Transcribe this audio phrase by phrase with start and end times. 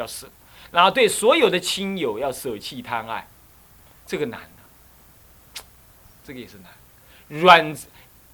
[0.00, 0.28] 要舍，
[0.72, 3.28] 然后对所有的亲友要舍弃贪爱，
[4.06, 4.40] 这个难
[6.24, 6.72] 这个也是难。
[7.28, 7.76] 软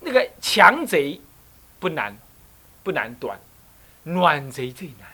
[0.00, 1.20] 那个强贼
[1.78, 2.16] 不难，
[2.82, 3.38] 不难短，
[4.04, 5.08] 暖贼最难。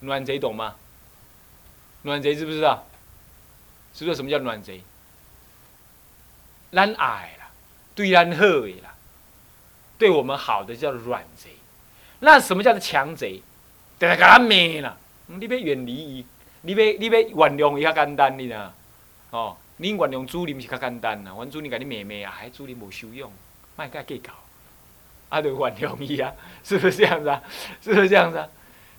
[0.00, 0.76] 暖贼懂吗？
[2.02, 2.86] 暖贼知不知道？
[3.94, 4.82] 知不知道什么叫暖贼？
[6.70, 7.46] 咱爱了，
[7.94, 8.94] 对咱好的啦，
[9.96, 11.56] 对我们好的叫软贼。
[12.20, 13.42] 那什么叫做强贼？
[13.98, 14.98] 得给他灭了。
[15.26, 16.26] 你要远离伊，
[16.62, 18.72] 你要你要原谅伊较简单，你呐。
[19.30, 21.32] 哦，你原谅主人是较简单呐。
[21.36, 23.30] 阮主人甲你灭灭啊，还主人无修养，
[23.76, 24.32] 卖甲计较，
[25.28, 27.42] 啊，就原谅伊啊， 是不是这样子啊？
[27.82, 28.48] 是不是这样子啊？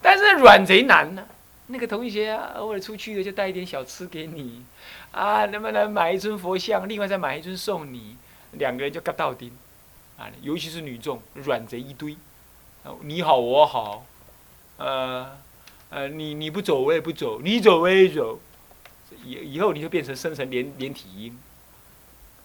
[0.02, 1.26] 但是软贼难呢。
[1.70, 4.64] 那个同学啊，偶尔出去了就带一点小吃给你，
[5.12, 8.16] 啊，能不能买一尊佛像，另外再买一尊送你，
[8.53, 9.52] 两个人就嘎到丁，
[10.17, 12.16] 啊，尤其是女众，软贼一堆，
[13.02, 14.05] 你好我好，
[14.78, 15.38] 呃，
[15.90, 18.40] 呃，你你不走我也不走，你走我也走，
[19.23, 21.38] 以以后你就变成生成连连体婴，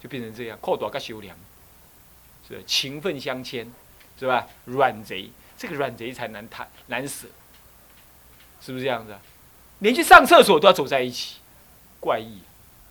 [0.00, 1.36] 就变成这样，靠多个修良，
[2.47, 3.70] 是情分相牵，
[4.19, 4.47] 是吧？
[4.66, 7.27] 软贼，这个软贼才难谈难舍。
[8.61, 9.16] 是不是这样子？
[9.81, 11.38] 连去上厕所都要走在一起，
[11.98, 12.38] 怪异，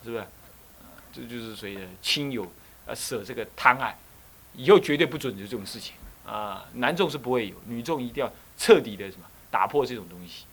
[0.04, 0.26] 是不是？
[1.14, 2.44] 这就是谁的亲友
[2.86, 2.94] 啊？
[2.94, 3.98] 舍这个贪爱，
[4.54, 6.66] 以后绝对不准有这种事情啊！
[6.74, 10.46] 男众是不会有，女众一定要彻底的什么打破这种东西。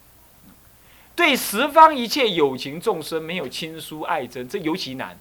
[1.19, 5.19] 对十方一切有情众生没有亲疏爱憎，这尤其难。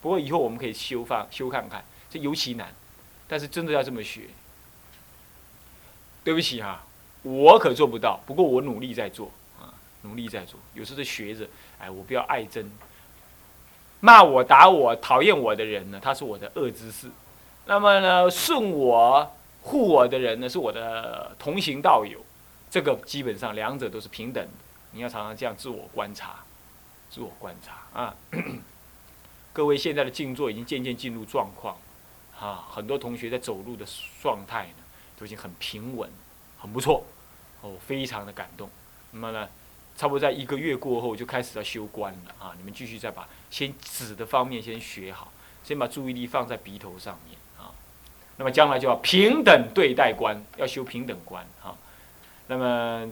[0.00, 2.72] 不过以后我们可以修放修看看，这尤其难。
[3.26, 4.28] 但是真的要这么学，
[6.22, 6.84] 对不起哈。
[7.22, 9.28] 我可做不到，不过我努力在做
[9.60, 10.60] 啊，努力在做。
[10.74, 11.44] 有时候学着，
[11.80, 12.64] 哎，我不要爱憎，
[13.98, 17.10] 骂我、打我、讨厌我的人呢，他是我的恶知识。
[17.66, 19.28] 那么呢，顺我、
[19.62, 22.20] 护我的人呢，是我的同行道友。
[22.70, 24.50] 这个基本上两者都是平等的。
[24.92, 26.36] 你要常常这样自我观察，
[27.10, 28.14] 自我观察啊。
[29.52, 31.76] 各位现在的静坐已经渐渐进入状况，
[32.38, 33.84] 啊，很多同学在走路的
[34.22, 34.84] 状态呢，
[35.18, 36.10] 都已经很平稳。
[36.60, 37.04] 很不错，
[37.60, 38.68] 哦，非常的感动。
[39.12, 39.48] 那么呢，
[39.96, 42.52] 差不多在一个月过后就开始要修观了啊！
[42.58, 45.32] 你们继续再把先指的方面先学好，
[45.62, 47.70] 先把注意力放在鼻头上面啊。
[48.38, 51.76] 那么将来就要平等对待观，要修平等观啊。
[52.48, 53.08] 那么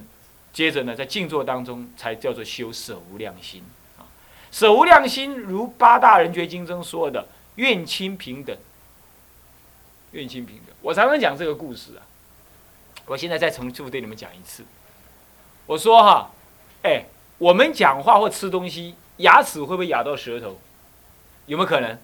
[0.56, 3.62] 接着呢，在静坐当中才叫做修舍无量心
[3.98, 4.08] 啊。
[4.50, 8.56] 舍无量心，如八大人觉经中说的，愿亲平等，
[10.12, 10.74] 愿亲平等。
[10.80, 12.00] 我常常讲这个故事啊。
[13.04, 14.64] 我现在再重复对你们讲一次，
[15.66, 16.30] 我说哈，
[16.84, 17.04] 哎，
[17.36, 20.58] 我们讲话或吃东西，牙齿会不会咬到舌头？
[21.44, 21.98] 有没有可能？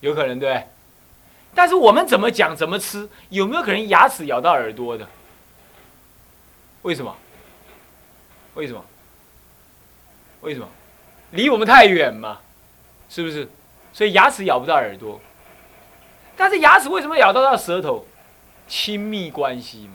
[0.00, 0.66] 有可能，对对？
[1.54, 5.06] 但是我们怎么讲怎么吃，有没有可能牙齿咬到耳朵的？
[6.80, 7.14] 为什么？
[8.56, 8.84] 为什么？
[10.40, 10.68] 为什么？
[11.30, 12.40] 离我们太远嘛，
[13.08, 13.48] 是不是？
[13.92, 15.20] 所以牙齿咬不到耳朵，
[16.36, 18.04] 但是牙齿为什么咬到到舌头？
[18.68, 19.94] 亲密关系嘛。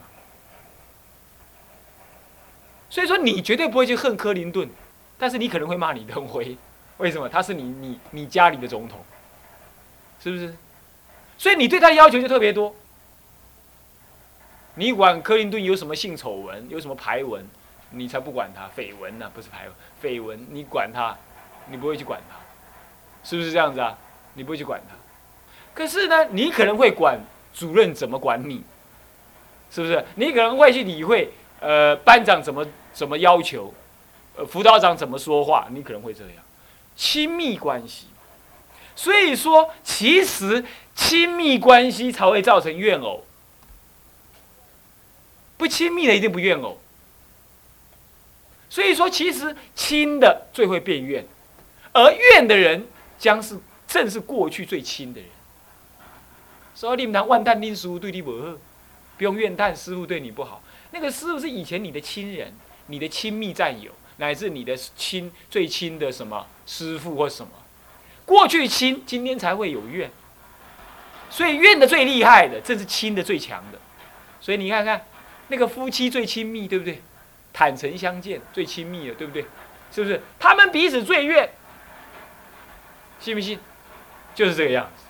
[2.90, 4.70] 所以说，你绝对不会去恨克林顿，
[5.18, 6.58] 但是你可能会骂李登辉，
[6.98, 7.28] 为什么？
[7.28, 9.00] 他是你你你家里的总统，
[10.22, 10.56] 是不是？
[11.38, 12.76] 所以你对他的要求就特别多。
[14.76, 17.46] 你管克林顿有什么性丑闻，有什么排文，
[17.92, 19.32] 你才不管他绯闻呢？
[19.34, 19.68] 不是排，
[20.02, 21.16] 绯闻，你管他，
[21.70, 22.36] 你不会去管他，
[23.24, 23.98] 是不是这样子啊？
[24.34, 24.96] 你不会去管他。
[25.74, 27.20] 可是呢，你可能会管
[27.54, 28.64] 主任怎么管你，
[29.70, 30.04] 是不是？
[30.16, 32.66] 你可能会去理会，呃，班长怎么。
[32.94, 33.74] 怎么要求？
[34.36, 35.68] 呃，辅导长怎么说话？
[35.72, 36.44] 你可能会这样，
[36.94, 38.08] 亲密关系。
[38.98, 43.24] 所以说，其实亲密关系才会造成怨偶。
[45.56, 46.78] 不亲密的一定不怨偶。
[48.72, 51.24] 所以说，其实亲的最会变怨，
[51.92, 52.88] 而怨的人
[53.20, 55.30] 将是正是过去最亲的人。
[56.74, 58.58] 所以你们谈万旦令师傅对你不好，
[59.18, 60.64] 不用怨叹师傅对你不好。
[60.92, 62.52] 那个师傅是以前你的亲人。
[62.88, 67.54] 你的亲密战友，乃至你的亲最亲的什么师傅或什么，
[68.26, 70.12] 过去亲，今天才会有怨。
[71.30, 73.80] 所以怨的最厉害的，正是亲的最强的。
[74.42, 75.06] 所以你看看，
[75.48, 77.02] 那个夫妻最亲密，对不对？
[77.54, 79.46] 坦诚相见最亲密的，对不对？
[79.92, 80.22] 是不是？
[80.40, 81.50] 他们彼此最怨，
[83.20, 83.60] 信不信？
[84.34, 85.06] 就是这个样子。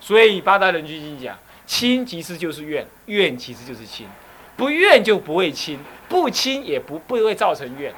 [0.00, 4.06] 所以八大人居经讲，亲其实就是怨，怨其实就是亲，
[4.56, 5.78] 不怨就不会亲。
[6.08, 7.90] 不亲也不不会造成怨，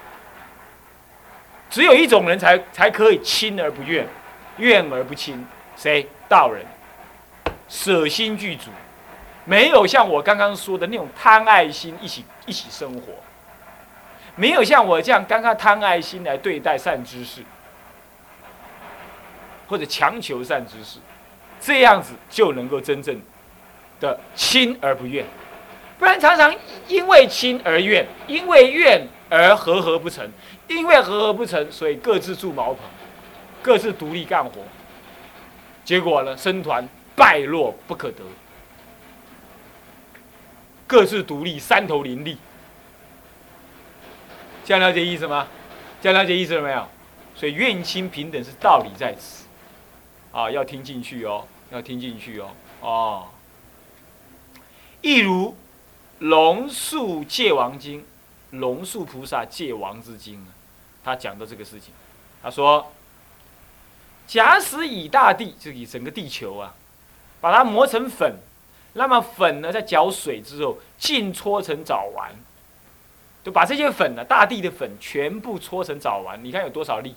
[1.69, 4.06] 只有一种人才才可以亲而不怨，
[4.58, 5.44] 怨而不亲，
[5.76, 6.06] 谁？
[6.28, 6.64] 道人，
[7.69, 8.70] 舍心具足，
[9.44, 13.12] 没有像我刚刚说的那种贪爱心一起一起生活。
[14.36, 17.42] 没有像我这样刚刚贪爱心来对待善知识，
[19.69, 20.98] 或者强求善知识，
[21.60, 23.20] 这样子就能够真正
[24.00, 25.25] 的亲而不怨。
[25.96, 26.52] 不然常常
[26.88, 30.28] 因为亲而怨，因为怨而和合不成，
[30.66, 32.81] 因为和合不成，所以各自住茅棚，
[33.62, 34.50] 各自独立干活，
[35.84, 38.25] 结果呢，僧团败落不可得，
[40.88, 42.36] 各自独立，三头林立。
[44.64, 45.46] 这样了解意思吗？
[46.00, 46.88] 这样了解意思了没有？
[47.37, 49.44] 所以愿亲平等是道理在此，
[50.32, 52.50] 啊，要听进去哦，要听进去哦，
[52.81, 53.28] 哦，
[55.00, 55.55] 亦如。
[56.20, 58.02] 龙树戒王经，
[58.50, 60.49] 龙树菩萨戒王之经啊，
[61.02, 61.93] 他讲的这个事情，
[62.40, 62.93] 他说：
[64.26, 66.72] 假使以大地，就以整个地球啊，
[67.40, 68.37] 把它磨成粉，
[68.93, 72.32] 那么粉呢，在搅水之后，尽搓成枣丸，
[73.44, 77.14] 就把这些粉呢，大地的粉全部搓成枣丸，你看有多少粒？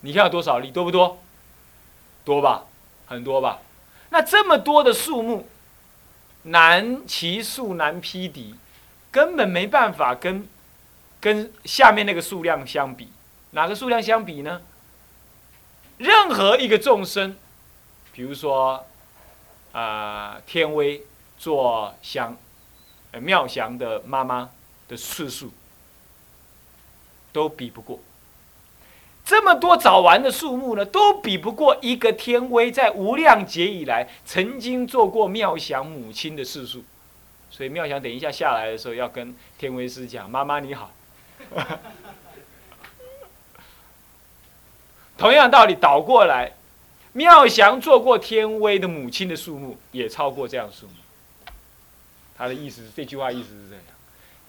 [0.00, 0.70] 你看有多少粒？
[0.70, 1.18] 多不多？
[2.24, 2.64] 多吧，
[3.06, 3.60] 很多吧？
[4.10, 5.48] 那这么多的数目。
[6.44, 8.54] 难其数难匹敌，
[9.10, 10.48] 根本没办法跟
[11.20, 13.10] 跟下面那个数量相比。
[13.50, 14.62] 哪个数量相比呢？
[15.98, 17.36] 任何一个众生，
[18.12, 18.86] 比如说
[19.72, 21.02] 啊，天威
[21.36, 22.36] 做香，
[23.12, 24.50] 呃妙祥的妈妈
[24.88, 25.50] 的次数，
[27.32, 27.98] 都比不过。
[29.24, 36.82] 这么多早完的数目呢，都比不过一个天威在无量劫以来曾经做过妙祥母亲的次数，
[37.50, 40.90] 所以妙祥等一下下来的时候要跟天威师讲：“妈妈你好。”
[45.18, 46.52] 同样道理倒过来，
[47.12, 50.92] 妙祥做过天威的母亲的数目也超过这样数目。
[52.38, 53.84] 他的意思是这句话意思是这样。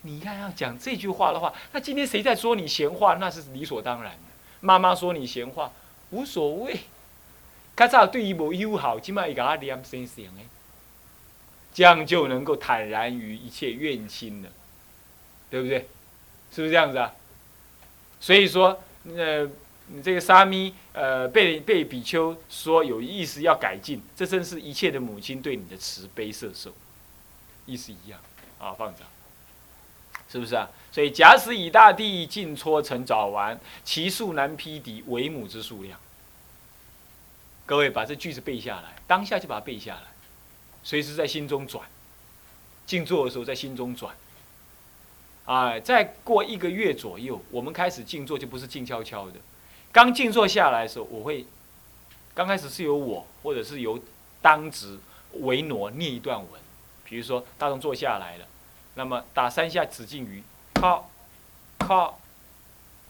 [0.04, 3.16] 你看要讲这句话的话，那今天谁在说你闲话？
[3.16, 4.20] 那是理所当然的。
[4.62, 5.72] 妈妈说你闲话
[6.12, 6.80] 无所谓，
[7.76, 10.46] 较早对伊无友好，今麦伊甲他念生生诶，
[11.74, 14.50] 这样就能够坦然于一切怨亲了，
[15.50, 15.88] 对不对？
[16.52, 17.14] 是不是这样子啊？
[18.20, 18.82] 所以说，
[19.16, 19.48] 呃，
[19.88, 26.74] 你这个沙弥，呃，被被比丘说有意思要改进，这正是一切的母亲对你的慈悲摄受，
[27.70, 28.20] 意思一样
[28.58, 29.04] 啊，放着。
[30.32, 30.70] 是不是啊？
[30.92, 36.00] 所以假使以大地尽搓成早丸，其数难匹敌为母之数量。
[37.66, 40.04] 各位把这句子背下来，当下就把它背下来，
[40.84, 41.84] 随时在心中转。
[42.86, 44.16] 静坐的时候在心中转。
[45.46, 49.34] 哎，再过一个月左右，我们开始静坐就不是静悄悄的。
[49.92, 51.46] 刚静坐下来的时候，我会
[52.36, 54.00] 刚开始是由我或者是由
[54.44, 55.00] 当值
[55.34, 56.62] 维挪念一段文，
[57.10, 58.46] 比如说大众坐下来了。
[58.96, 61.10] 那么打三下止境语，靠，
[61.78, 62.20] 靠，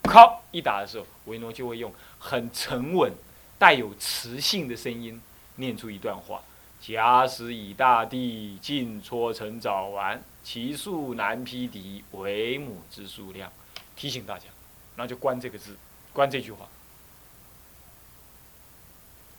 [0.02, 3.12] 靠，一打的时候，维诺就会用很沉稳、
[3.58, 5.20] 带有磁性的声音
[5.56, 6.42] 念出一段话：
[6.80, 13.52] 假使以大地尽搓成早丸，其数难匹敌为母之数量。
[13.96, 14.46] 提醒大家，
[14.96, 15.76] 那就关这个字，
[16.12, 16.68] 关这句话。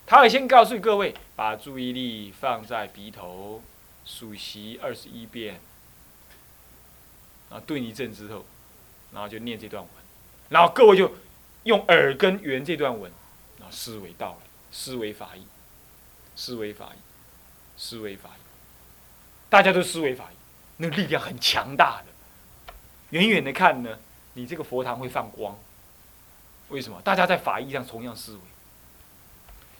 [0.06, 3.64] 他会先告诉各位，把注意力放在鼻头，
[4.12, 5.62] 数习二十一遍。
[7.50, 8.46] 然后顿一阵之后，
[9.14, 9.92] 然后就念这段文，
[10.50, 11.14] 然后各位就
[11.64, 13.10] 用耳根圆这段文，
[13.58, 15.46] 然后思维道理，思维法义，
[16.36, 17.00] 思维法义，
[17.78, 18.42] 思维法义，
[19.50, 20.36] 大家都思维法义，
[20.78, 22.08] 那个力量很强大的。
[23.10, 23.98] 远远的看呢，
[24.34, 25.58] 你这个佛堂会放光。
[26.70, 27.02] 为什么？
[27.02, 28.40] 大家在法义上同样思维，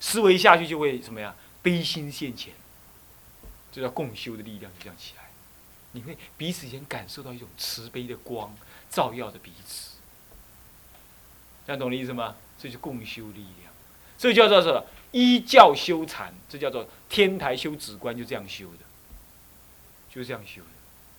[0.02, 1.34] 思维下去就会什么呀？
[1.62, 2.54] 悲心现前，
[3.72, 5.24] 这叫共修的力量就这样起来。
[5.94, 8.56] 你会彼此间感受到一种慈悲的光
[8.90, 9.98] 照耀着彼此，
[11.66, 12.36] 这样懂的意思吗？
[12.58, 13.74] 这就共修力量，
[14.18, 14.86] 这叫做什么？
[15.12, 18.86] 依教修禅，这叫做天台修止观，就这样修的，
[20.10, 20.68] 就这样修的。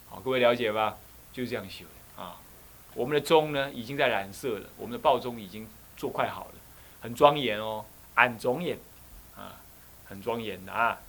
[0.08, 0.96] 好，各位了解吧？
[1.32, 2.40] 就这样修的啊。
[2.94, 6.54] 我们的钟呢，已经在染色了，我们的报钟已经做快好了，
[7.00, 8.78] 很庄严哦，俺庄严
[9.36, 9.60] 啊，
[10.06, 11.00] 很庄严的啊，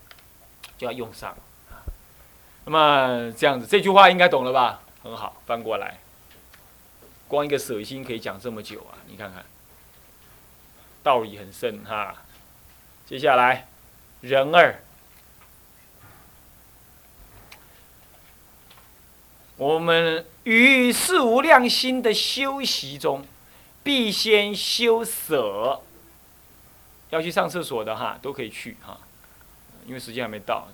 [0.83, 1.35] 要用上。
[2.65, 4.81] 那么这样子，这句话应该懂了吧？
[5.03, 5.99] 很好，翻过来，
[7.27, 8.95] 光一个舍心可以讲这么久啊！
[9.07, 9.43] 你看看，
[11.03, 12.15] 道理很深哈。
[13.05, 13.67] 接下来，
[14.21, 14.79] 人二，
[19.57, 23.25] 我们于四无量心的修习中，
[23.83, 25.81] 必先修舍。
[27.09, 28.97] 要去上厕所的哈，都可以去哈，
[29.85, 30.67] 因为时间还没到，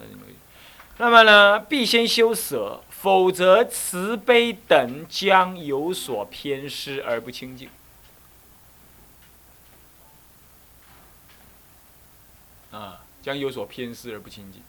[0.98, 7.70] 那么呢，必先修舍，否则慈悲等将有所偏失而不清净。
[12.72, 14.62] 啊，将有所偏失而不清净。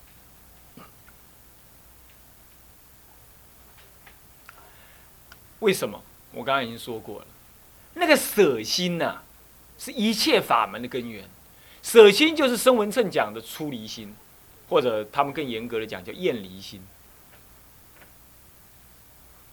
[5.58, 6.02] 为什么？
[6.32, 7.26] 我刚刚已经说过了，
[7.94, 9.20] 那个舍心呐，
[9.78, 11.28] 是一切法门的根源。
[11.82, 14.14] 舍心就是声闻称讲的出离心，
[14.70, 16.82] 或者他们更严格的讲叫厌离心。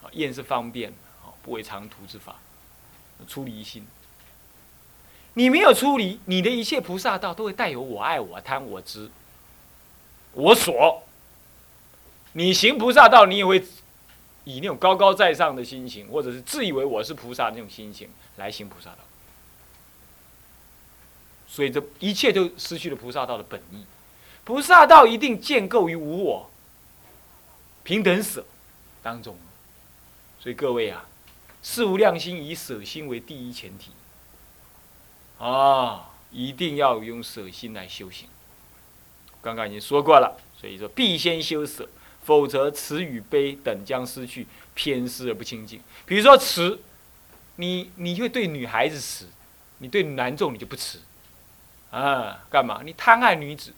[0.01, 0.91] 啊，厌是方便，
[1.25, 2.37] 啊，不为长途之法，
[3.27, 3.85] 出离心。
[5.33, 9.09] 你没有出离，你的一切菩萨道都会带有我爱、我贪、我执、
[10.31, 11.03] 我所。
[12.31, 13.61] 你行菩萨道，你也会。
[14.49, 18.99] 以那种高高在上的心情，或者是自以为我是菩萨那种心情来行菩萨道，
[21.49, 23.85] 所以这一切都失去了菩萨道的本意。
[24.47, 26.49] 菩萨道一定建构于无我、
[27.83, 28.45] 平等舍
[29.03, 29.35] 当中。
[30.39, 31.03] 所以各位啊，
[31.61, 33.91] 事无量心以舍心为第一前提
[35.37, 38.29] 啊，一定要用舍心来修行。
[39.41, 41.89] 刚刚已经说过了，所以说必先修舍。
[42.23, 45.81] 否则，慈与悲等将失去偏失而不清净。
[46.05, 46.79] 比如说，慈，
[47.57, 49.27] 你你会对女孩子慈，
[49.79, 51.01] 你对男众你就不慈，
[51.91, 52.81] 啊，干嘛？
[52.85, 53.73] 你贪爱女子，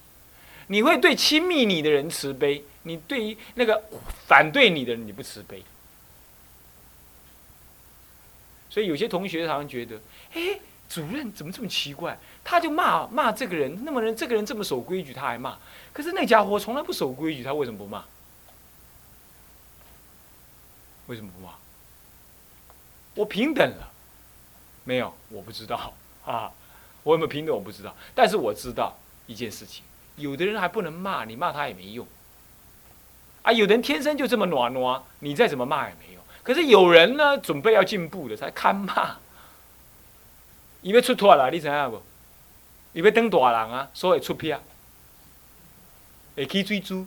[0.72, 3.84] 你会对亲密你的人慈悲，你对于那个
[4.28, 5.64] 反对你的人你不慈悲。
[8.70, 10.00] 所以有些同学常常觉得，
[10.34, 12.16] 哎，主任怎么这么奇怪？
[12.44, 15.58] 他就骂骂这个人，那么人这个人这么守规矩，他还骂。
[15.92, 18.06] 可是那家伙从来不守规矩，他为什么不骂？
[21.08, 21.54] 为什么不骂？
[23.16, 23.92] 我平等了，
[24.84, 25.12] 没有？
[25.30, 25.92] 我不知道
[26.24, 26.52] 啊，
[27.02, 27.56] 我有没有平等？
[27.56, 27.96] 我不知道。
[28.14, 28.96] 但是我知道
[29.26, 29.84] 一件事情：
[30.20, 32.06] 有的人还不能骂，你骂他也没用。
[33.42, 36.24] 啊，有的人天生就这么暖暖，你再怎么骂也没用。
[36.44, 39.18] 可是有人呢，准备要进步的，才堪骂。
[40.82, 42.02] 伊要出脱啦，你知影不？
[42.94, 44.60] 伊要当大人啊，所以出片，
[46.36, 47.06] 会起水珠，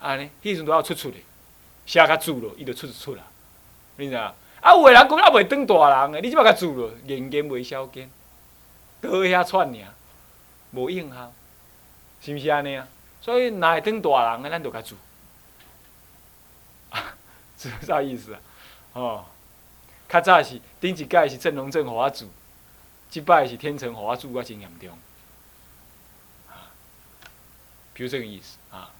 [0.00, 1.16] 安尼，迄阵都要出出的。
[1.86, 3.22] 写较住咯，伊就出出啦，
[3.96, 4.20] 你知影？
[4.60, 8.10] 啊，有个人讲啊袂当大人诶，你即摆较住咯，言言袂小见，
[9.00, 9.94] 倒遐串尔，
[10.72, 11.32] 无用效，
[12.20, 12.86] 是毋是安尼啊？
[13.20, 14.96] 所以若会当大人诶，咱就较住，
[17.58, 18.40] 是啥意思啊？
[18.94, 19.24] 哦，
[20.08, 22.30] 较早是顶一届是正龙正互我住，
[23.10, 24.98] 即摆是天成互我住，我真严重，
[27.92, 28.90] 比如这个意思啊。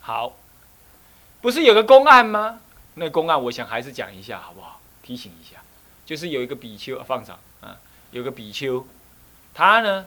[0.00, 0.34] 好。
[1.42, 2.60] 不是有个公案吗？
[2.96, 4.78] 那公案我想还是讲一下好不好？
[5.02, 5.62] 提醒一下，
[6.04, 8.86] 就是有一个比丘放上啊，有个比丘，
[9.54, 10.04] 他呢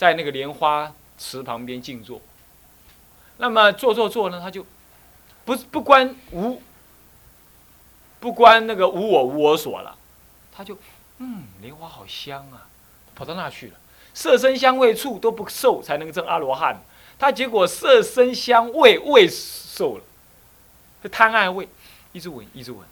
[0.00, 2.22] 在那个莲花池旁边静坐。
[3.36, 4.64] 那么坐坐坐呢，他就
[5.44, 6.62] 不不关无
[8.18, 9.94] 不关那个无我无我所了，
[10.50, 10.78] 他就
[11.18, 12.66] 嗯，莲花好香啊，
[13.14, 13.74] 跑到那去了，
[14.14, 16.80] 色身香味触都不受才能证阿罗汉。
[17.18, 19.28] 他结果色身香味味。
[19.28, 21.68] 受了，贪爱味，
[22.12, 22.86] 一直闻，一直闻，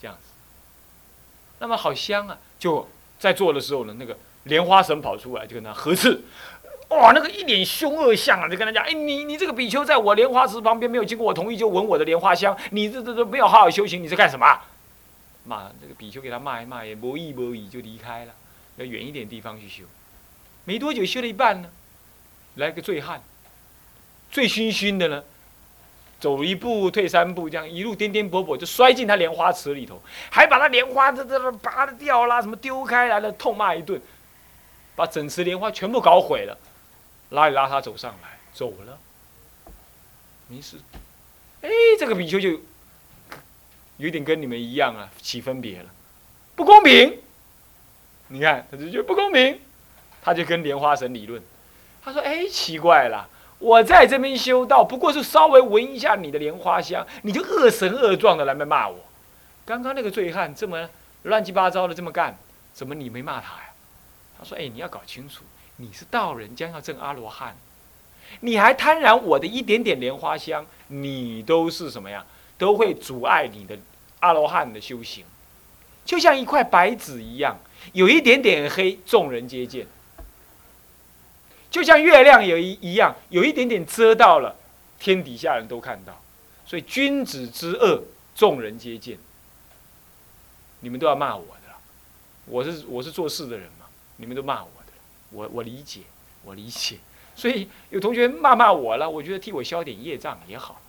[0.00, 0.22] 这样子。
[1.58, 2.38] 那么好香啊！
[2.58, 2.88] 就
[3.20, 4.16] 在做的时候呢，那个
[4.48, 6.20] 莲花神跑出来，就跟他呵斥，
[6.90, 14.58] 哇，那个一脸凶恶相啊，就跟他讲：哎，你你这个比丘在我莲花池旁边没有经过我同意就闻我的莲花香，你这这这没有好好修行，你在干什么？
[15.44, 18.32] 骂这个比丘给他骂一骂，也不义不义就离开了，
[18.76, 19.84] 要远一点地方去修。
[20.64, 21.70] 没多久修了一半呢，
[22.56, 23.22] 来个醉汉。
[24.30, 25.24] 醉醺醺的呢，
[26.20, 33.98] 走一步退三步，这样一路颠颠簸簸就摔进他莲花池里头，还把他莲花这这拔的掉啦，什么丢开来了，痛骂一顿，
[34.98, 36.58] 把整池莲花全部搞毁了，
[37.30, 38.98] 拉一拉他走上来，走了，
[40.48, 40.76] 没事。
[41.62, 42.60] 哎，这个比丘就
[43.98, 45.86] 有点跟你们一样啊，起分别了，
[46.56, 47.16] 不公平。
[48.26, 49.60] 你看，他就觉得不公平，
[50.20, 51.40] 他就跟莲花神理论，
[52.02, 53.28] 他说：“哎，奇怪了。”
[53.60, 58.98] 我在这边修道，不过是稍微闻一下你的莲花香，你就恶神恶状的来骂我。
[59.64, 60.90] 刚刚那个醉汉这么
[61.22, 62.36] 乱七八糟的这么干，
[62.72, 63.67] 怎么你没骂他呀？
[64.38, 65.42] 他说：“哎，你要搞清楚，
[65.76, 67.56] 你是道人，将要证阿罗汉，
[68.40, 72.24] 你还贪染我的一点点莲花香，你都是什么呀？
[72.56, 73.78] 都会阻碍你的
[74.20, 75.24] 阿罗汉的修行，
[76.04, 77.58] 就像一块白纸一样，
[77.92, 79.86] 有一点点黑，众人皆见。”
[81.70, 84.56] 就像月亮有一一样，有一点点遮到了，
[84.98, 86.18] 天底下人都看到，
[86.64, 88.02] 所以君子之恶，
[88.34, 89.18] 众人皆见。
[90.80, 91.74] 你们都要骂我的，
[92.46, 93.68] 我是我是做事的人，
[94.18, 94.92] 你们都骂我的，
[95.30, 96.02] 我我理解，
[96.44, 96.98] 我理解。
[97.34, 100.80] 所以有同学骂骂我了，我觉得替我消点业障也好，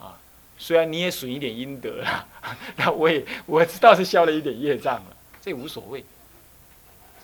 [0.00, 0.18] 啊
[0.58, 2.26] 虽然你也损一点阴德了，
[2.76, 6.04] 那我也我知道是消了一点业障了，这无所谓，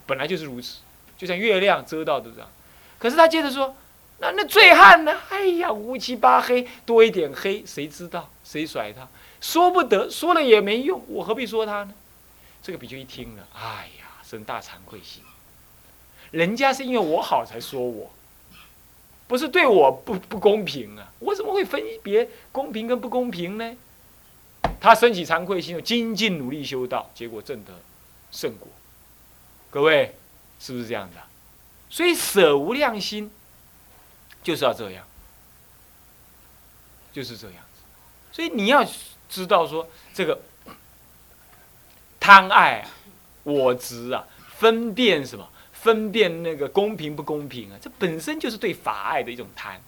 [0.06, 0.78] 本来就是如此，
[1.16, 2.48] 就像月亮遮到的这样。
[3.00, 3.76] 可是他接着说，
[4.18, 5.20] 那那醉汉呢？
[5.28, 8.30] 哎呀，乌漆八黑，多一点黑，谁知道？
[8.44, 9.08] 谁甩他？
[9.40, 11.92] 说不得，说了也没用，我何必说他呢？
[12.62, 15.22] 这个比丘一听了，哎呀，生大惭愧心。
[16.30, 18.10] 人家是因为我好才说我，
[19.26, 21.12] 不是对我不不公平啊！
[21.18, 23.76] 我怎么会分别公平跟不公平呢？
[24.80, 27.72] 他升起惭愧心，精进努力修道，结果证得
[28.30, 28.68] 圣果。
[29.70, 30.14] 各位
[30.60, 31.16] 是不是这样的？
[31.90, 33.30] 所以舍无量心
[34.42, 35.04] 就是要这样，
[37.12, 37.82] 就是这样子。
[38.30, 38.86] 所以你要
[39.28, 40.40] 知道说，这个
[42.20, 42.90] 贪爱啊，
[43.42, 45.48] 我执啊，分辨什么？
[45.80, 49.80] 分辨那个公平不公平啊，这本身就是对法爱的一种贪，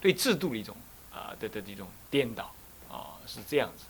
[0.00, 0.74] 对制度的一种
[1.12, 2.52] 啊的的一种颠倒
[2.90, 3.84] 啊，是这样子。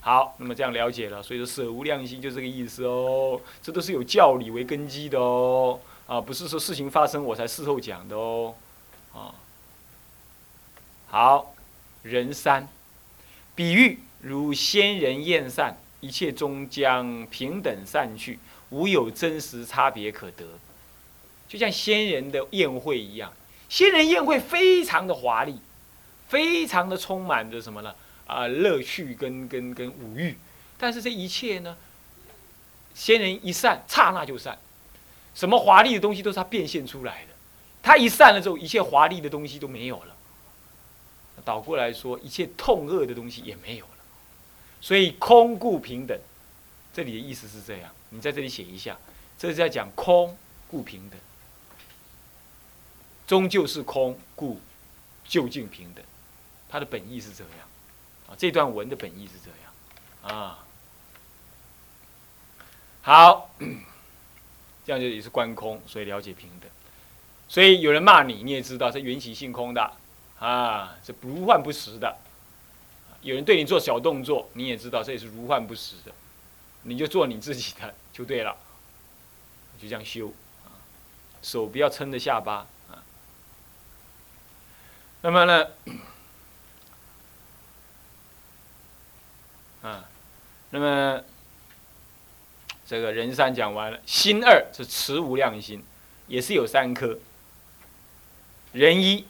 [0.00, 8.54] 好，那么这样了解了，所以说舍无量心就这个意思哦，这都是有教理为根基的哦，啊，不是说事情发生我才事后讲的哦，
[9.12, 9.34] 啊。
[11.08, 11.54] 好，
[12.02, 12.68] 人三，
[13.54, 18.38] 比喻如仙人宴散，一切终将平等散去，
[18.70, 20.46] 无有真实差别可得。
[21.50, 23.32] 就像仙人的宴会一样，
[23.68, 25.58] 仙人宴会非常的华丽，
[26.28, 27.92] 非常的充满着什么呢？
[28.24, 30.38] 啊，乐趣跟跟跟五欲。
[30.78, 31.76] 但是这一切呢，
[32.94, 34.56] 仙人一散，刹那就散，
[35.34, 37.30] 什么华丽的东西都是他变现出来的。
[37.82, 40.14] 他一散了之后，一切华丽的东西都没有了。
[41.44, 43.90] 倒过来说，一切痛恶的东西也没有了。
[44.80, 46.16] 所以空故平等，
[46.94, 47.90] 这里的意思是这样。
[48.10, 48.96] 你在这里写一下，
[49.36, 50.36] 这是在讲空
[50.68, 51.18] 故平等。
[53.30, 54.60] 终究是空，故
[55.24, 56.04] 究竟平等。
[56.68, 57.68] 它的本意是这样，
[58.28, 60.64] 啊，这段文的本意是这样，啊，
[63.02, 63.54] 好，
[64.84, 66.68] 这样就也是观空，所以了解平等。
[67.48, 69.92] 所以有人骂你，你也知道是缘起性空的，
[70.40, 72.16] 啊，是如幻不实的。
[73.22, 76.12] 有人对你做小动作，你也知道这也是如幻不实的，
[76.82, 78.56] 你就做你自己的就对了，
[79.80, 80.32] 就这样修，
[81.42, 82.66] 手不要撑着下巴。
[85.22, 85.66] 那么呢，
[89.82, 90.04] 啊，
[90.70, 91.22] 那么
[92.86, 95.84] 这个人三讲完了，心二是持无量心，
[96.26, 97.18] 也是有三颗。
[98.72, 99.26] 人一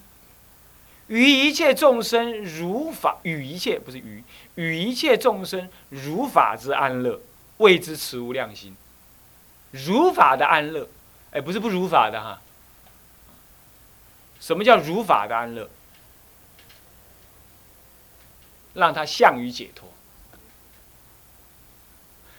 [1.08, 4.22] 与一切众生如法，与一切不是与
[4.54, 7.20] 与一切众生如法之安乐，
[7.56, 8.76] 谓之持无量心。
[9.72, 10.88] 如法的安乐，
[11.32, 12.40] 哎，不是不如法的哈。
[14.38, 15.68] 什么叫如法的安乐？
[18.74, 19.88] 让他向于解脱，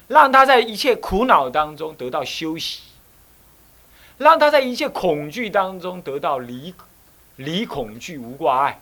[0.07, 2.81] 让他在一切苦恼当中得到休息，
[4.17, 6.73] 让他在一切恐惧当中得到离
[7.35, 8.79] 离恐惧无挂碍，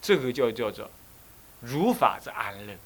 [0.00, 0.90] 这个就叫做
[1.60, 2.76] 如法之安乐。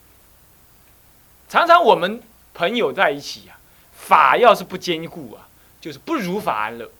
[1.48, 2.20] 常常我们
[2.54, 3.58] 朋友在一起啊，
[3.92, 5.48] 法要是不坚固啊，
[5.80, 6.90] 就是不如法安乐。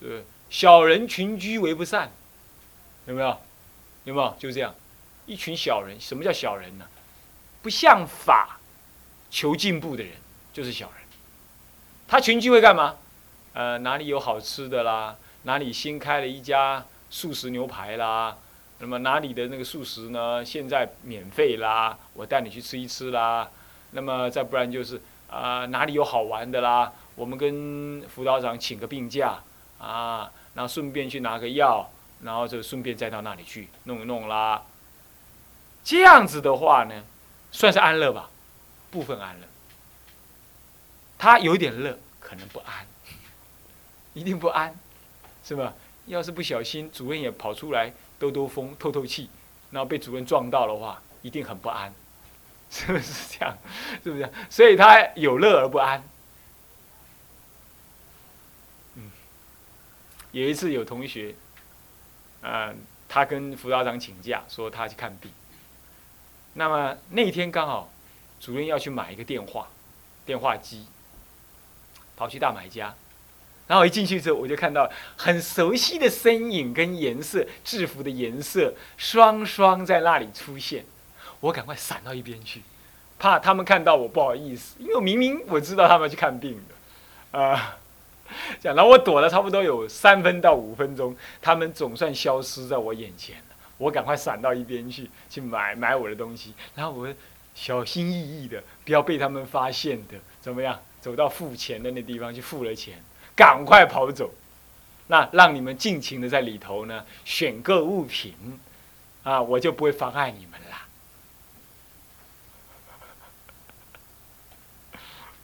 [0.00, 2.10] 是小人群居为不善。
[3.10, 3.36] 有没有？
[4.04, 4.36] 有没有？
[4.38, 4.72] 就这样，
[5.26, 6.00] 一群小人。
[6.00, 6.86] 什么叫小人呢？
[7.60, 8.60] 不向法
[9.30, 10.12] 求进步的人
[10.52, 10.94] 就是小人。
[12.06, 12.94] 他群聚会干嘛？
[13.52, 15.16] 呃，哪里有好吃的啦？
[15.42, 18.36] 哪里新开了一家素食牛排啦？
[18.78, 20.44] 那么哪里的那个素食呢？
[20.44, 23.50] 现在免费啦，我带你去吃一吃啦。
[23.90, 26.92] 那么再不然就是啊，哪里有好玩的啦？
[27.16, 29.40] 我们跟辅导长请个病假
[29.80, 31.90] 啊，然后顺便去拿个药。
[32.22, 34.62] 然后就顺便再到那里去弄一弄啦。
[35.82, 37.02] 这样子的话呢，
[37.50, 38.28] 算是安乐吧，
[38.90, 39.46] 部分安乐。
[41.18, 42.86] 他有点乐，可能不安，
[44.14, 44.74] 一定不安，
[45.44, 45.74] 是吧？
[46.06, 49.30] 要是不小心，主任也跑出来兜兜风、透透气，
[49.70, 51.92] 然后被主任撞到的话，一定很不安，
[52.70, 53.56] 是不是这样？
[54.02, 54.30] 是不是？
[54.48, 56.02] 所以他有乐而不安。
[58.96, 59.10] 嗯，
[60.32, 61.34] 有一次有同学。
[62.42, 62.76] 嗯，
[63.08, 65.30] 他跟辅导长请假，说他去看病。
[66.54, 67.92] 那么那天刚好，
[68.40, 69.68] 主任要去买一个电话，
[70.24, 70.86] 电话机，
[72.16, 72.94] 跑去大买家。
[73.66, 80.84] 然后一进去之后，我就看到很熟悉的身影跟颜色，制服的颜色双双在那里出现。
[81.40, 82.62] 我赶快闪到一边去，
[83.18, 86.60] 怕他们看到我不好意思，因为明明我知道他们去看病
[87.32, 87.76] 的，啊。
[88.60, 93.56] 这样，然后我躲了差不多有三分到五分钟，他们总算消失在我眼前了。
[93.78, 97.08] 我赶快闪到一边去，去买买我的东西，然后我
[97.54, 100.78] 小心翼翼的，不要被他们发现的，怎么样？
[101.00, 103.02] 走到付钱的那地方去付了钱，
[103.34, 104.30] 赶快跑走。
[105.06, 108.34] 那让你们尽情的在里头呢选购物品，
[109.22, 110.86] 啊，我就不会妨碍你们啦。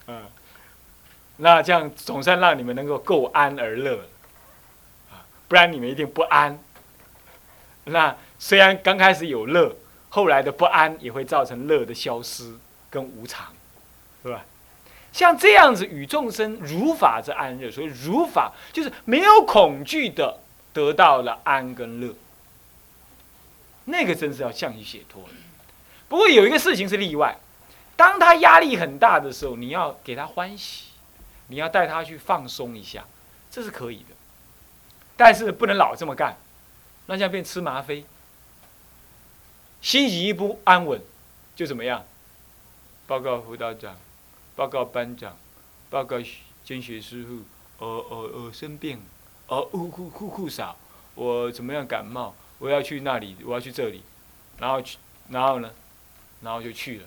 [0.08, 0.26] 嗯，
[1.38, 3.98] 那这样总算让你们能够够安而乐，
[5.10, 6.58] 啊，不然你们一定不安。
[7.84, 9.76] 那虽然刚开始有乐，
[10.08, 12.54] 后来的不安也会造成乐的消失
[12.90, 13.52] 跟无常，
[14.22, 14.44] 是吧？
[15.12, 20.40] 像这样子与众生如法之安乐，所以如法就是没有恐惧的
[20.74, 22.14] 得到了安跟乐，
[23.86, 25.30] 那个真是要向你解脱的。
[26.08, 27.38] 不过有一个事情是例外，
[27.96, 30.85] 当他压力很大的时候，你要给他欢喜，
[31.48, 33.06] 你要带他去放松一下，
[33.50, 34.14] 这是可以的。
[35.16, 36.36] 但是不能老这么干，
[37.06, 38.04] 那这样变吃吗啡，
[39.80, 41.00] 心情一不安稳，
[41.54, 42.04] 就怎么样？
[43.06, 43.96] 报告辅导长。
[44.56, 45.36] 报告班长，
[45.90, 46.16] 报告
[46.64, 47.44] 监学师傅，
[47.76, 48.98] 我我我生病，
[49.48, 50.74] 哦，呼呼呼呼少，
[51.14, 52.34] 我怎么样感冒？
[52.58, 54.02] 我要去那里，我要去这里，
[54.58, 54.96] 然后去，
[55.28, 55.70] 然后呢，
[56.40, 57.06] 然后就去了，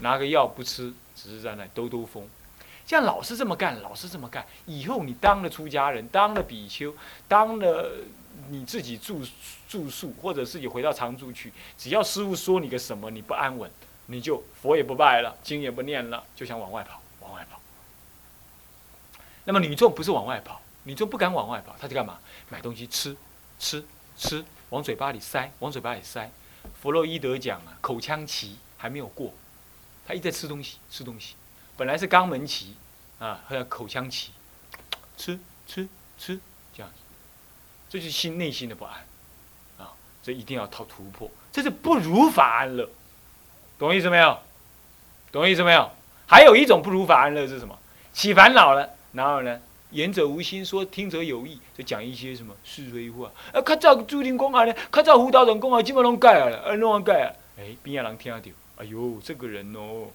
[0.00, 2.28] 拿个药不吃，只是在那兜兜风。
[2.90, 6.92] 像老是这么干，老是这么干，以后你当了出家人，当了比丘，
[7.28, 7.88] 当了
[8.48, 9.22] 你自己住
[9.68, 13.70] 住宿，或者是你回到常住去，只要师傅说你个什么，你不安稳。
[14.06, 17.60] 你就佛也不拜了，经也不念了，就想往外跑，往外跑。
[19.44, 22.18] 那么女众不是往外跑，女众不敢往外跑，她就干嘛？
[22.48, 23.16] 买东西吃，
[23.60, 23.84] 吃，
[24.16, 26.28] 吃，往嘴巴里塞，往嘴巴里塞。
[26.82, 29.32] 弗洛伊德讲啊，口腔期还没有过，
[30.04, 31.36] 他一直在吃东西，吃东西。
[31.80, 32.74] 本来是肛门期，
[33.18, 34.32] 啊，还有口腔期，
[35.16, 35.88] 吃，吃，
[36.18, 36.38] 吃，
[36.76, 36.98] 这样子，
[37.88, 38.96] 这就是心内心的不安，
[39.78, 39.90] 啊，
[40.22, 42.86] 这一定要突突破，这是不如法安乐。
[43.78, 44.38] 懂意思没有？
[45.32, 45.90] 懂意思没有？
[46.26, 47.78] 还有一种不如法安乐是什么？
[48.12, 49.58] 起烦恼了，然后呢？
[49.92, 53.30] 言者无心，说听者有意，就讲一些什么是非话。
[53.54, 57.32] 啊，较早朱林公啊呢，较早辅导人讲啊，基本拢改了，啊，弄完改啊。
[57.56, 60.08] 哎，边上人听到，哎呦，这个人哦，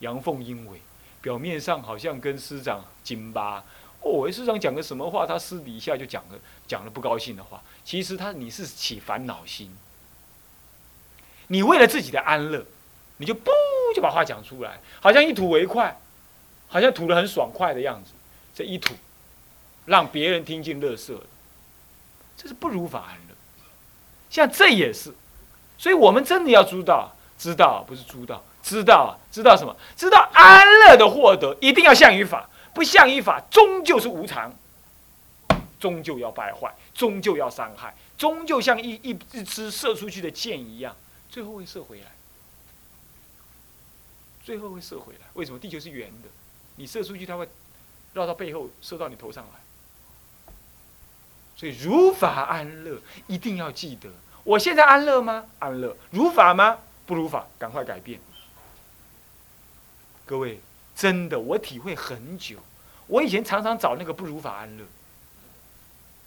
[0.00, 0.78] 阳奉阴违，
[1.20, 3.64] 表面上好像跟师长紧巴，
[4.00, 7.62] 哦，师长讲个什么话，他私底下就讲了讲了不高兴的话。
[7.84, 9.74] 其实他你是起烦恼心，
[11.48, 12.64] 你为了自己的安乐。
[13.18, 13.50] 你就不
[13.94, 15.94] 就把话讲出来，好像一吐为快，
[16.68, 18.12] 好像吐得很爽快的样子。
[18.54, 18.94] 这一吐，
[19.84, 21.20] 让别人听进乐色，
[22.34, 23.34] 这是不如法安乐。
[24.30, 25.12] 像这也是，
[25.76, 29.76] 所以我们真的要知道，知道不是知道，知道啊知道什么？
[29.96, 34.52] 知道安乐的获得一定要向于法，不向于法终究是无常，
[35.78, 40.94] 终究要败坏，终究要伤害，终究像一一一支射出去的箭一样，
[41.28, 42.06] 最后会射回来。
[44.42, 45.58] 最后会射回来，为什么？
[45.58, 46.28] 地球是圆的，
[46.76, 47.46] 你射出去，它会
[48.14, 50.52] 绕到背后射到你头上来。
[51.56, 54.08] 所以如法安乐，一定要记得。
[54.42, 55.44] 我现在安乐吗？
[55.58, 55.94] 安乐。
[56.10, 56.78] 如法吗？
[57.06, 58.18] 不如法，赶快改变。
[60.30, 60.60] 各位，
[60.94, 62.58] 真的，我体会很久。
[63.08, 64.84] 我以前常常找那个不如法安乐。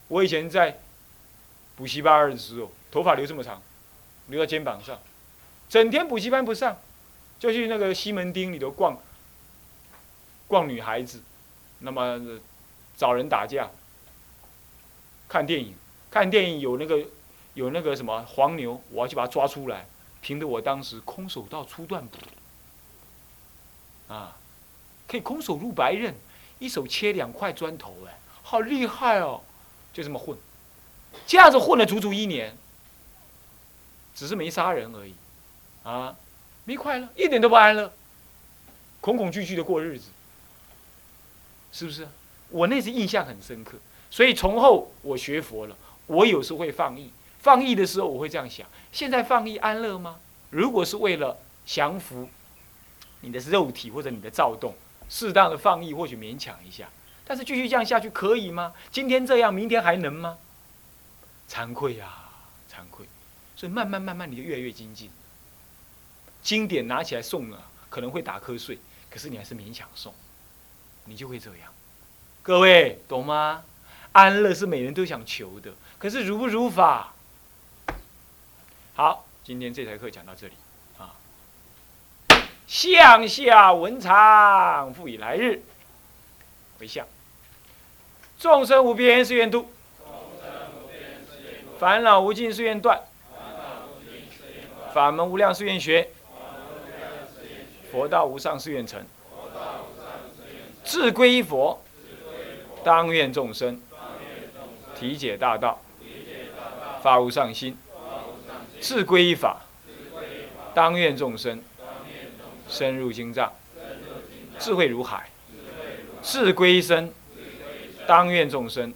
[0.10, 0.78] 我以前在
[1.78, 3.62] 补习班的时候，头发留这么长，
[4.28, 5.00] 留到肩膀上，
[5.70, 6.78] 整天补习班不上。
[7.40, 8.98] 就去那个西门町里头逛，
[10.50, 11.22] 逛女孩子，
[11.80, 12.20] 那么
[12.98, 13.70] 找人打架，
[15.30, 15.74] 看电影，
[16.12, 17.00] 看电影有那个
[17.54, 19.88] 有那个什么黄牛，我要去把它抓出来，
[20.22, 22.06] 凭着我当时空手道初段，
[24.08, 24.36] 啊，
[25.08, 26.14] 可以空手入白刃，
[26.60, 29.42] 一手切两块砖头，哎，好厉害哦！
[29.94, 30.38] 就这么混，
[31.28, 32.58] 这样子混了足足一年，
[34.16, 35.14] 只是没杀人而已，
[35.84, 36.16] 啊。
[36.66, 37.92] 没快乐，一点都不安乐，
[39.02, 40.06] 恐恐惧惧的过日子，
[41.74, 42.08] 是不是？
[42.48, 43.78] 我那次印象很深刻，
[44.10, 45.76] 所以从后我学佛了。
[46.08, 50.22] 我有时候会放逸，放逸的时候我会这样想：现在放逸安乐吗？
[50.52, 52.30] 如果是为了降服
[53.24, 54.76] 你的肉体或者你的躁动，
[55.10, 56.88] 适当的放逸或许勉强一下，
[57.26, 58.74] 但是继续这样下去可以吗？
[58.92, 60.38] 今天这样，明天还能吗？
[61.50, 62.14] 惭愧呀，
[62.70, 63.08] 惭愧。
[63.56, 65.10] 所以慢慢慢慢，你就越来越精进。
[66.42, 68.78] 经典拿起来诵了，可能会打瞌睡，
[69.10, 70.12] 可是你还是勉强诵，
[71.06, 71.74] 你就会这样。
[72.42, 73.64] 各位懂吗？
[74.12, 77.14] 安乐是每人都想求的，可是如不如法？
[78.96, 80.54] 好，今天这台课讲到这里。
[82.74, 85.62] 向下文长，复以来日。
[86.80, 87.06] 为向。
[88.40, 89.72] 众生无边誓愿度，
[91.80, 93.00] 烦恼无尽誓愿断，
[94.92, 96.10] 法门无量誓愿学，
[97.92, 99.06] 佛道无上誓愿成。
[100.84, 101.80] 志归佛，
[102.84, 103.80] 当愿众生。
[104.96, 105.80] 体解大道，
[107.04, 107.76] 发无上心；
[108.82, 109.62] 志归法，
[110.74, 111.62] 当愿众生。
[112.68, 113.52] 深入经藏，
[114.60, 115.20] 智慧如海；
[116.22, 117.14] 智归身，
[118.08, 118.94] 当愿众生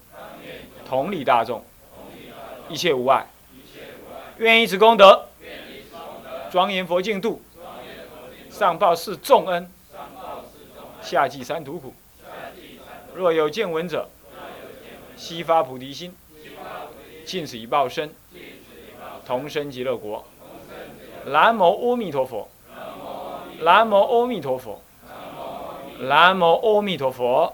[0.87, 1.63] 同理大众，
[2.69, 3.25] 一切无碍。
[4.37, 5.27] 愿以此功德，
[6.51, 7.41] 庄严佛净土，
[8.49, 9.69] 上报四重恩。
[10.99, 11.93] 下济三途苦，
[13.15, 14.09] 若有见闻者，
[15.15, 16.13] 悉发菩提心，
[17.25, 18.13] 尽此一报身，
[19.25, 20.25] 同生极乐国。
[21.27, 22.49] 南无阿弥陀佛，
[23.59, 24.79] 南无阿弥陀佛，
[25.99, 27.53] 南无阿弥陀佛。